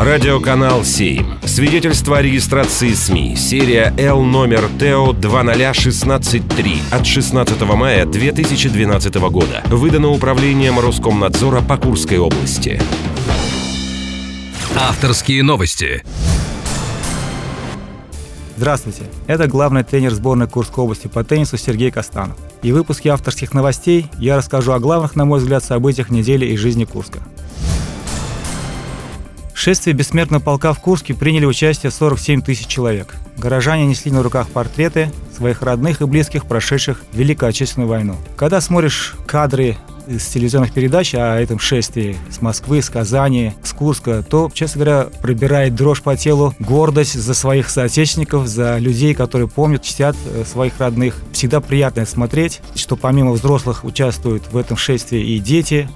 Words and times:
Радиоканал 0.00 0.84
7. 0.84 1.40
Свидетельство 1.44 2.18
о 2.18 2.22
регистрации 2.22 2.92
СМИ. 2.92 3.34
Серия 3.34 3.92
Л 3.98 4.22
номер 4.22 4.68
ТО 4.78 5.12
20163 5.12 6.82
от 6.92 7.04
16 7.04 7.60
мая 7.62 8.06
2012 8.06 9.14
года. 9.16 9.60
Выдано 9.66 10.10
управлением 10.10 10.78
Роскомнадзора 10.78 11.62
по 11.62 11.76
Курской 11.78 12.18
области. 12.18 12.80
Авторские 14.76 15.42
новости. 15.42 16.04
Здравствуйте, 18.56 19.02
это 19.26 19.48
главный 19.48 19.82
тренер 19.82 20.14
сборной 20.14 20.46
Курской 20.46 20.84
области 20.84 21.08
по 21.08 21.24
теннису 21.24 21.56
Сергей 21.56 21.90
Костанов. 21.90 22.36
И 22.62 22.70
в 22.70 22.76
выпуске 22.76 23.08
авторских 23.08 23.52
новостей 23.52 24.06
я 24.20 24.36
расскажу 24.36 24.70
о 24.70 24.78
главных, 24.78 25.16
на 25.16 25.24
мой 25.24 25.40
взгляд, 25.40 25.64
событиях 25.64 26.10
недели 26.10 26.46
из 26.46 26.60
жизни 26.60 26.84
Курска. 26.84 27.18
В 29.58 29.60
шествии 29.60 29.90
бессмертного 29.90 30.40
полка 30.40 30.72
в 30.72 30.78
Курске 30.78 31.14
приняли 31.14 31.44
участие 31.44 31.90
47 31.90 32.42
тысяч 32.42 32.68
человек. 32.68 33.16
Горожане 33.36 33.86
несли 33.86 34.12
на 34.12 34.22
руках 34.22 34.46
портреты 34.50 35.10
своих 35.36 35.62
родных 35.62 36.00
и 36.00 36.04
близких, 36.04 36.46
прошедших 36.46 37.02
Великую 37.12 37.48
Отечественную 37.48 37.88
войну. 37.88 38.14
Когда 38.36 38.60
смотришь 38.60 39.16
кадры 39.26 39.76
из 40.06 40.24
телевизионных 40.28 40.72
передач 40.72 41.12
о 41.16 41.40
этом 41.40 41.58
шествии 41.58 42.16
с 42.30 42.40
Москвы, 42.40 42.82
с 42.82 42.88
Казани, 42.88 43.52
с 43.64 43.72
Курска, 43.72 44.22
то, 44.22 44.48
честно 44.54 44.84
говоря, 44.84 45.08
пробирает 45.20 45.74
дрожь 45.74 46.02
по 46.02 46.16
телу, 46.16 46.54
гордость 46.60 47.14
за 47.20 47.34
своих 47.34 47.68
соотечественников, 47.68 48.46
за 48.46 48.78
людей, 48.78 49.12
которые 49.12 49.48
помнят, 49.48 49.82
чтят 49.82 50.14
э, 50.24 50.44
своих 50.44 50.78
родных. 50.78 51.16
Всегда 51.32 51.60
приятно 51.60 52.06
смотреть, 52.06 52.60
что 52.76 52.94
помимо 52.94 53.32
взрослых 53.32 53.82
участвуют 53.82 54.52
в 54.52 54.56
этом 54.56 54.76
шествии 54.76 55.34
и 55.34 55.40
дети, 55.40 55.88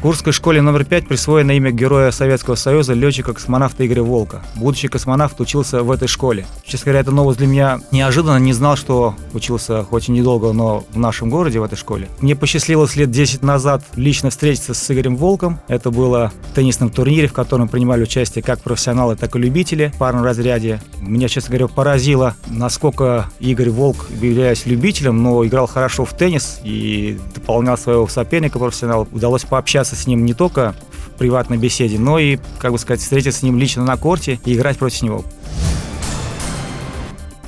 Курской 0.00 0.32
школе 0.32 0.62
номер 0.62 0.84
5 0.84 1.08
присвоено 1.08 1.50
имя 1.50 1.72
Героя 1.72 2.12
Советского 2.12 2.54
Союза 2.54 2.92
летчика-космонавта 2.92 3.84
Игоря 3.84 4.04
Волка. 4.04 4.42
Будущий 4.54 4.86
космонавт 4.86 5.40
учился 5.40 5.82
в 5.82 5.90
этой 5.90 6.06
школе. 6.06 6.46
Честно 6.62 6.84
говоря, 6.84 7.00
это 7.00 7.10
новость 7.10 7.38
для 7.38 7.48
меня 7.48 7.80
неожиданно. 7.90 8.38
Не 8.38 8.52
знал, 8.52 8.76
что 8.76 9.16
учился 9.34 9.80
и 9.90 10.12
недолго, 10.12 10.52
но 10.52 10.84
в 10.92 10.98
нашем 10.98 11.30
городе 11.30 11.58
в 11.58 11.64
этой 11.64 11.74
школе. 11.74 12.08
Мне 12.20 12.36
посчастливилось 12.36 12.94
лет 12.94 13.10
10 13.10 13.42
назад 13.42 13.82
лично 13.96 14.30
встретиться 14.30 14.72
с 14.72 14.88
Игорем 14.88 15.16
Волком. 15.16 15.58
Это 15.66 15.90
было 15.90 16.30
в 16.52 16.54
теннисном 16.54 16.90
турнире, 16.90 17.26
в 17.26 17.32
котором 17.32 17.66
принимали 17.66 18.04
участие 18.04 18.44
как 18.44 18.60
профессионалы, 18.60 19.16
так 19.16 19.34
и 19.34 19.38
любители 19.40 19.92
в 19.96 19.98
парном 19.98 20.22
разряде. 20.22 20.80
Меня, 21.00 21.26
честно 21.28 21.50
говоря, 21.50 21.66
поразило, 21.66 22.36
насколько 22.46 23.26
Игорь 23.40 23.70
Волк, 23.70 24.06
являясь 24.20 24.64
любителем, 24.64 25.24
но 25.24 25.44
играл 25.44 25.66
хорошо 25.66 26.04
в 26.04 26.12
теннис 26.12 26.60
и 26.62 27.18
дополнял 27.34 27.76
своего 27.76 28.06
соперника 28.06 28.60
профессионала. 28.60 29.08
Удалось 29.10 29.42
пообщаться 29.42 29.87
общаться 29.88 29.96
с 29.96 30.06
ним 30.06 30.26
не 30.26 30.34
только 30.34 30.74
в 30.90 31.10
приватной 31.18 31.56
беседе, 31.56 31.98
но 31.98 32.18
и, 32.18 32.38
как 32.58 32.72
бы 32.72 32.78
сказать, 32.78 33.00
встретиться 33.00 33.40
с 33.40 33.42
ним 33.42 33.58
лично 33.58 33.84
на 33.84 33.96
корте 33.96 34.38
и 34.44 34.54
играть 34.54 34.78
против 34.78 35.02
него. 35.02 35.24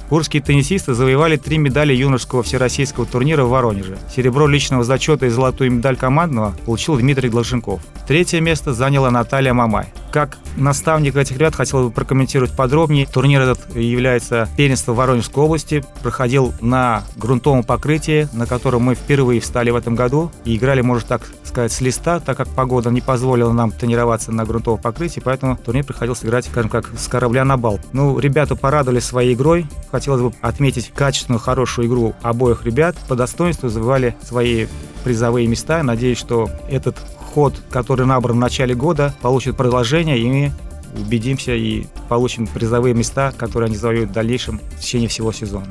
Курские 0.09 0.43
теннисисты 0.43 0.95
завоевали 0.95 1.37
три 1.37 1.59
медали 1.59 1.93
юношеского 1.95 2.43
всероссийского 2.43 3.07
турнира 3.07 3.45
в 3.45 3.51
Воронеже. 3.51 3.97
Серебро 4.15 4.49
личного 4.49 4.83
зачета 4.83 5.27
и 5.27 5.29
золотую 5.29 5.71
медаль 5.71 5.97
командного 5.97 6.57
получил 6.67 6.97
Дмитрий 6.97 7.29
Глашенков. 7.29 7.81
Третье 8.09 8.41
место 8.41 8.73
заняла 8.73 9.11
Наталья 9.11 9.53
Мамай. 9.55 9.87
Как 10.13 10.39
наставник 10.57 11.15
этих 11.15 11.37
ребят 11.37 11.55
хотел 11.55 11.85
бы 11.85 11.91
прокомментировать 11.93 12.57
подробнее. 12.57 13.07
Турнир 13.07 13.43
этот 13.43 13.77
является 13.77 14.49
первенством 14.57 14.97
Воронежской 14.97 15.45
области. 15.45 15.85
Проходил 16.03 16.53
на 16.61 17.05
грунтовом 17.17 17.63
покрытии, 17.63 18.29
на 18.33 18.47
котором 18.47 18.83
мы 18.83 18.97
впервые 18.97 19.41
встали 19.41 19.71
в 19.71 19.77
этом 19.77 19.95
году. 19.95 20.33
И 20.45 20.57
играли, 20.57 20.81
можно 20.81 21.07
так 21.07 21.23
сказать, 21.45 21.73
с 21.73 21.81
листа, 21.81 22.19
так 22.19 22.37
как 22.37 22.49
погода 22.49 22.91
не 22.91 23.01
позволила 23.01 23.53
нам 23.53 23.71
тренироваться 23.71 24.33
на 24.33 24.45
грунтовом 24.45 24.81
покрытии, 24.81 25.21
поэтому 25.25 25.57
турнир 25.57 25.85
приходилось 25.85 26.25
играть, 26.25 26.47
скажем 26.47 26.71
как, 26.71 26.91
с 26.97 27.07
корабля 27.09 27.45
на 27.45 27.57
бал. 27.57 27.79
Ну, 27.93 28.19
ребята 28.19 28.57
порадовали 28.57 29.01
своей 29.01 29.35
игрой. 29.35 29.67
Хотелось 29.93 30.23
бы 30.23 30.33
отметить 30.41 30.93
качественную, 30.93 31.41
хорошую 31.41 31.87
игру 31.87 32.15
обоих 32.23 32.65
ребят. 32.65 32.97
По 33.09 33.15
достоинству 33.15 33.69
завоевали 33.69 34.17
свои 34.23 34.67
призовые 35.05 35.47
места. 35.47 35.83
Надеюсь, 35.83 36.19
что 36.19 36.51
этот 36.69 36.97
ход, 37.35 37.55
который 37.71 38.07
набран 38.07 38.37
в 38.37 38.41
начале 38.41 38.75
года, 38.75 39.15
получит 39.23 39.57
продолжение, 39.57 40.19
и 40.19 40.27
мы 40.27 40.53
убедимся 40.97 41.55
и 41.55 41.87
получим 42.09 42.47
призовые 42.47 42.95
места, 42.95 43.33
которые 43.37 43.69
они 43.69 43.77
завоюют 43.77 44.11
в 44.11 44.13
дальнейшем 44.13 44.61
в 44.77 44.81
течение 44.81 45.09
всего 45.09 45.33
сезона. 45.33 45.67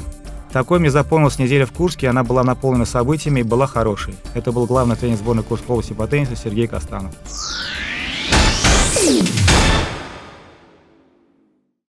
Такой 0.52 0.80
мне 0.80 0.90
запомнилась 0.90 1.38
неделя 1.38 1.66
в 1.66 1.72
Курске, 1.72 2.08
она 2.08 2.24
была 2.24 2.44
наполнена 2.44 2.86
событиями 2.86 3.42
и 3.42 3.44
была 3.44 3.68
хорошей. 3.68 4.16
Это 4.34 4.52
был 4.52 4.66
главный 4.66 4.96
тренер 4.96 5.18
сборной 5.18 5.44
Курской 5.44 5.74
области 5.74 5.94
по 5.94 6.08
теннису 6.08 6.36
Сергей 6.36 6.68
Костанов. 6.68 7.14